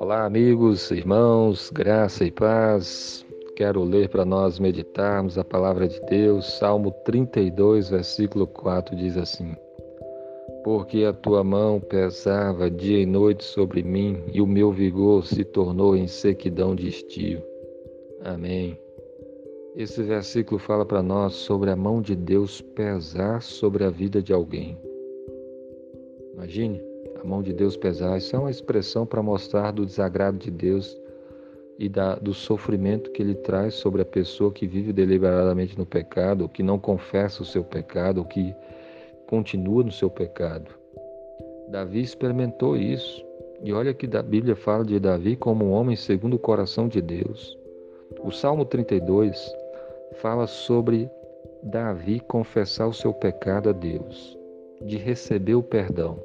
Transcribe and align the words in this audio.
Olá, 0.00 0.24
amigos, 0.24 0.90
irmãos, 0.90 1.70
graça 1.70 2.24
e 2.24 2.32
paz. 2.32 3.24
Quero 3.54 3.84
ler 3.84 4.08
para 4.08 4.24
nós 4.24 4.58
meditarmos 4.58 5.38
a 5.38 5.44
palavra 5.44 5.86
de 5.86 6.00
Deus. 6.06 6.58
Salmo 6.58 6.90
32, 7.04 7.90
versículo 7.90 8.44
4 8.48 8.96
diz 8.96 9.16
assim: 9.16 9.54
Porque 10.64 11.04
a 11.04 11.12
tua 11.12 11.44
mão 11.44 11.78
pesava 11.78 12.68
dia 12.68 13.00
e 13.00 13.06
noite 13.06 13.44
sobre 13.44 13.84
mim, 13.84 14.20
e 14.32 14.40
o 14.40 14.46
meu 14.46 14.72
vigor 14.72 15.24
se 15.24 15.44
tornou 15.44 15.96
em 15.96 16.08
sequidão 16.08 16.74
de 16.74 16.88
estio. 16.88 17.40
Amém. 18.24 18.76
Esse 19.76 20.02
versículo 20.02 20.58
fala 20.58 20.84
para 20.84 21.00
nós 21.00 21.34
sobre 21.34 21.70
a 21.70 21.76
mão 21.76 22.02
de 22.02 22.16
Deus 22.16 22.60
pesar 22.60 23.42
sobre 23.42 23.84
a 23.84 23.90
vida 23.90 24.20
de 24.20 24.32
alguém. 24.32 24.87
Imagine 26.38 26.80
a 27.20 27.26
mão 27.26 27.42
de 27.42 27.52
Deus 27.52 27.76
pesar. 27.76 28.16
Isso 28.16 28.36
é 28.36 28.38
uma 28.38 28.50
expressão 28.50 29.04
para 29.04 29.20
mostrar 29.20 29.72
do 29.72 29.84
desagrado 29.84 30.38
de 30.38 30.52
Deus 30.52 30.96
e 31.76 31.88
da, 31.88 32.14
do 32.14 32.32
sofrimento 32.32 33.10
que 33.10 33.20
ele 33.20 33.34
traz 33.34 33.74
sobre 33.74 34.02
a 34.02 34.04
pessoa 34.04 34.52
que 34.52 34.64
vive 34.64 34.92
deliberadamente 34.92 35.76
no 35.76 35.84
pecado, 35.84 36.42
ou 36.42 36.48
que 36.48 36.62
não 36.62 36.78
confessa 36.78 37.42
o 37.42 37.44
seu 37.44 37.64
pecado, 37.64 38.18
ou 38.18 38.24
que 38.24 38.54
continua 39.26 39.82
no 39.82 39.90
seu 39.90 40.08
pecado. 40.08 40.70
Davi 41.68 42.02
experimentou 42.02 42.76
isso. 42.76 43.26
E 43.60 43.72
olha 43.72 43.92
que 43.92 44.08
a 44.16 44.22
Bíblia 44.22 44.54
fala 44.54 44.84
de 44.84 45.00
Davi 45.00 45.34
como 45.34 45.64
um 45.64 45.72
homem 45.72 45.96
segundo 45.96 46.34
o 46.34 46.38
coração 46.38 46.86
de 46.86 47.02
Deus. 47.02 47.58
O 48.22 48.30
Salmo 48.30 48.64
32 48.64 49.52
fala 50.22 50.46
sobre 50.46 51.10
Davi 51.64 52.20
confessar 52.20 52.86
o 52.86 52.94
seu 52.94 53.12
pecado 53.12 53.70
a 53.70 53.72
Deus, 53.72 54.37
de 54.84 54.96
receber 54.96 55.54
o 55.54 55.62
perdão. 55.62 56.18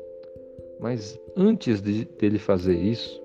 Mas 0.80 1.20
antes 1.36 1.82
de 1.82 2.06
dele 2.06 2.38
fazer 2.38 2.76
isso, 2.76 3.22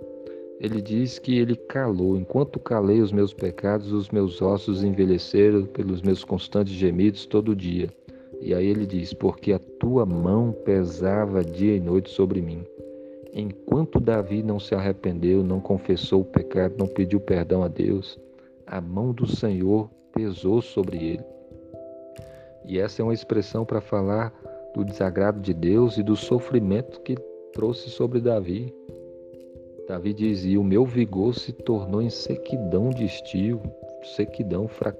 ele 0.61 0.83
diz 0.83 1.19
que 1.19 1.39
ele 1.39 1.57
calou. 1.57 2.17
Enquanto 2.17 2.59
calei 2.59 3.01
os 3.01 3.13
meus 3.13 3.33
pecados, 3.33 3.93
os 3.93 4.11
meus 4.11 4.43
ossos 4.43 4.83
envelheceram 4.83 5.65
pelos 5.67 6.03
meus 6.03 6.25
constantes 6.25 6.73
gemidos 6.73 7.27
todo 7.27 7.55
dia. 7.55 7.89
E 8.41 8.55
aí 8.55 8.67
ele 8.67 8.87
diz: 8.87 9.13
Porque 9.13 9.53
a 9.53 9.59
tua 9.59 10.05
mão 10.05 10.53
pesava 10.65 11.45
dia 11.45 11.77
e 11.77 11.81
noite 11.81 12.11
sobre 12.11 12.41
mim. 12.41 12.65
Enquanto 13.33 14.01
Davi 14.01 14.43
não 14.43 14.59
se 14.59 14.75
arrependeu, 14.75 15.45
não 15.45 15.61
confessou 15.61 16.23
o 16.23 16.25
pecado, 16.25 16.75
não 16.79 16.87
pediu 16.87 17.21
perdão 17.21 17.63
a 17.63 17.69
Deus, 17.69 18.19
a 18.67 18.81
mão 18.81 19.13
do 19.13 19.27
Senhor 19.27 19.89
pesou 20.13 20.61
sobre 20.61 20.97
ele. 20.97 21.25
E 22.65 22.79
essa 22.79 23.01
é 23.01 23.05
uma 23.05 23.15
expressão 23.15 23.65
para 23.65 23.81
falar 23.81 24.33
do 24.79 24.85
desagrado 24.85 25.41
de 25.41 25.53
Deus 25.53 25.99
e 25.99 26.03
do 26.03 26.15
sofrimento 26.15 27.01
que 27.01 27.17
trouxe 27.53 27.91
sobre 27.91 28.21
Davi. 28.21 28.73
Davi 29.89 30.13
dizia: 30.15 30.61
O 30.61 30.65
meu 30.65 30.85
vigor 30.85 31.35
se 31.35 31.53
tornou 31.53 32.01
em 32.01 32.11
sequidão 32.11 32.91
de 32.91 33.05
estio, 33.05 33.61
sequidão, 34.17 34.69
fra, 34.69 34.97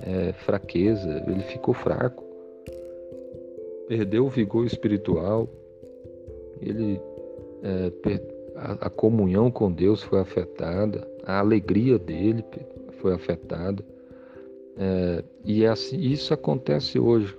é, 0.00 0.32
fraqueza, 0.32 1.24
ele 1.26 1.42
ficou 1.42 1.72
fraco, 1.72 2.22
perdeu 3.88 4.26
o 4.26 4.28
vigor 4.28 4.66
espiritual, 4.66 5.48
ele, 6.60 7.00
é, 7.62 7.92
a, 8.56 8.86
a 8.86 8.90
comunhão 8.90 9.50
com 9.50 9.72
Deus 9.72 10.02
foi 10.02 10.20
afetada, 10.20 11.08
a 11.24 11.38
alegria 11.38 11.98
dele 11.98 12.44
foi 12.98 13.14
afetada. 13.14 13.82
É, 14.78 15.24
e 15.42 15.64
é 15.64 15.68
assim, 15.68 15.98
isso 15.98 16.34
acontece 16.34 16.98
hoje. 16.98 17.34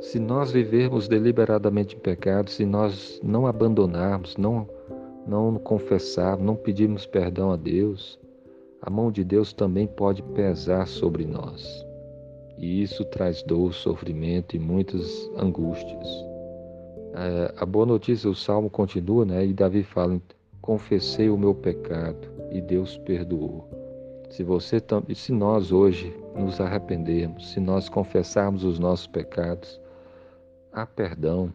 Se 0.00 0.18
nós 0.18 0.50
vivermos 0.50 1.06
deliberadamente 1.06 1.94
em 1.94 1.98
pecado, 1.98 2.48
se 2.48 2.64
nós 2.64 3.20
não 3.22 3.46
abandonarmos, 3.46 4.34
não, 4.38 4.66
não 5.26 5.54
confessarmos, 5.58 6.44
não 6.44 6.56
pedirmos 6.56 7.04
perdão 7.04 7.52
a 7.52 7.56
Deus, 7.56 8.18
a 8.80 8.88
mão 8.88 9.12
de 9.12 9.22
Deus 9.22 9.52
também 9.52 9.86
pode 9.86 10.22
pesar 10.22 10.86
sobre 10.86 11.26
nós. 11.26 11.86
E 12.56 12.82
isso 12.82 13.04
traz 13.04 13.42
dor, 13.42 13.74
sofrimento 13.74 14.56
e 14.56 14.58
muitas 14.58 15.30
angústias. 15.36 16.08
É, 17.14 17.54
a 17.58 17.66
boa 17.66 17.84
notícia, 17.84 18.30
o 18.30 18.34
salmo 18.34 18.70
continua, 18.70 19.26
né? 19.26 19.44
E 19.44 19.52
Davi 19.52 19.82
fala: 19.82 20.20
Confessei 20.62 21.28
o 21.28 21.36
meu 21.36 21.54
pecado 21.54 22.26
e 22.50 22.60
Deus 22.60 22.96
perdoou. 22.98 23.68
Se 24.30 24.42
você 24.42 24.80
se 25.14 25.32
nós 25.32 25.72
hoje 25.72 26.14
nos 26.34 26.60
arrependermos, 26.60 27.50
se 27.50 27.60
nós 27.60 27.88
confessarmos 27.88 28.64
os 28.64 28.78
nossos 28.78 29.06
pecados, 29.06 29.80
há 30.72 30.86
perdão. 30.86 31.52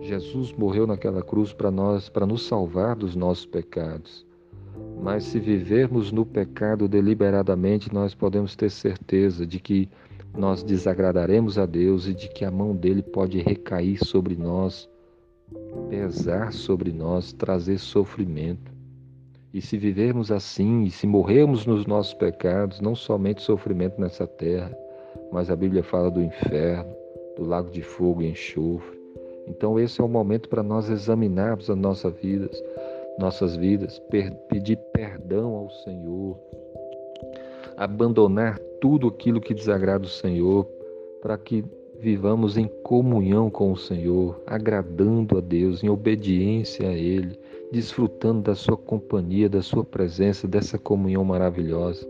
Jesus 0.00 0.52
morreu 0.52 0.86
naquela 0.86 1.22
cruz 1.22 1.52
para 1.52 1.70
nós, 1.70 2.08
para 2.08 2.26
nos 2.26 2.46
salvar 2.46 2.96
dos 2.96 3.14
nossos 3.14 3.46
pecados. 3.46 4.26
Mas 5.02 5.24
se 5.24 5.38
vivermos 5.38 6.12
no 6.12 6.24
pecado 6.24 6.88
deliberadamente, 6.88 7.92
nós 7.92 8.14
podemos 8.14 8.54
ter 8.54 8.70
certeza 8.70 9.46
de 9.46 9.58
que 9.58 9.88
nós 10.36 10.62
desagradaremos 10.62 11.58
a 11.58 11.66
Deus 11.66 12.06
e 12.06 12.14
de 12.14 12.28
que 12.28 12.44
a 12.44 12.50
mão 12.50 12.74
dele 12.74 13.02
pode 13.02 13.38
recair 13.40 13.98
sobre 14.04 14.36
nós, 14.36 14.88
pesar 15.88 16.52
sobre 16.52 16.92
nós, 16.92 17.32
trazer 17.32 17.78
sofrimento. 17.78 18.72
E 19.52 19.60
se 19.60 19.78
vivermos 19.78 20.30
assim, 20.30 20.84
e 20.84 20.90
se 20.90 21.06
morrermos 21.06 21.64
nos 21.64 21.86
nossos 21.86 22.14
pecados, 22.14 22.80
não 22.80 22.94
somente 22.94 23.42
sofrimento 23.42 24.00
nessa 24.00 24.26
terra, 24.26 24.76
mas 25.32 25.50
a 25.50 25.56
Bíblia 25.56 25.82
fala 25.82 26.10
do 26.10 26.22
inferno, 26.22 26.94
do 27.38 27.46
lago 27.46 27.70
de 27.70 27.82
fogo 27.82 28.20
e 28.20 28.28
enxofre. 28.28 28.98
Então 29.46 29.78
esse 29.78 30.00
é 30.00 30.04
o 30.04 30.08
momento 30.08 30.48
para 30.48 30.62
nós 30.62 30.90
examinarmos 30.90 31.70
as 31.70 31.76
nossas 31.76 32.12
vidas, 32.14 32.62
nossas 33.18 33.56
vidas, 33.56 33.98
pedir 34.48 34.76
perdão 34.92 35.54
ao 35.54 35.70
Senhor, 35.70 36.36
abandonar 37.76 38.58
tudo 38.80 39.08
aquilo 39.08 39.40
que 39.40 39.54
desagrada 39.54 40.04
o 40.04 40.08
Senhor, 40.08 40.66
para 41.22 41.38
que 41.38 41.64
vivamos 41.98 42.56
em 42.56 42.68
comunhão 42.82 43.50
com 43.50 43.72
o 43.72 43.76
Senhor, 43.76 44.40
agradando 44.46 45.38
a 45.38 45.40
Deus, 45.40 45.82
em 45.82 45.88
obediência 45.88 46.88
a 46.88 46.92
Ele, 46.92 47.38
desfrutando 47.72 48.42
da 48.42 48.54
Sua 48.54 48.76
companhia, 48.76 49.48
da 49.48 49.62
Sua 49.62 49.84
presença, 49.84 50.46
dessa 50.46 50.78
comunhão 50.78 51.24
maravilhosa. 51.24 52.06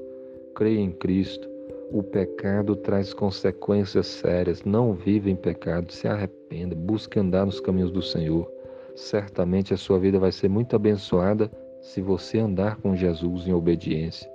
Creia 0.55 0.81
em 0.81 0.91
Cristo, 0.91 1.49
o 1.91 2.03
pecado 2.03 2.77
traz 2.77 3.13
consequências 3.15 4.07
sérias. 4.07 4.65
Não 4.65 4.93
viva 4.93 5.31
em 5.31 5.37
pecado, 5.37 5.93
se 5.93 6.07
arrependa, 6.07 6.75
busque 6.75 7.19
andar 7.19 7.47
nos 7.47 7.61
caminhos 7.61 7.91
do 7.91 8.03
Senhor. 8.03 8.51
Certamente 8.95 9.73
a 9.73 9.77
sua 9.77 9.99
vida 9.99 10.19
vai 10.19 10.33
ser 10.33 10.49
muito 10.49 10.75
abençoada 10.75 11.51
se 11.81 12.01
você 12.01 12.39
andar 12.39 12.77
com 12.77 12.97
Jesus 12.97 13.47
em 13.47 13.53
obediência. 13.53 14.29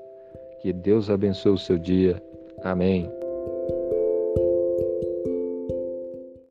Que 0.62 0.72
Deus 0.72 1.09
abençoe 1.09 1.52
o 1.52 1.58
seu 1.58 1.78
dia. 1.78 2.22
Amém. 2.64 3.22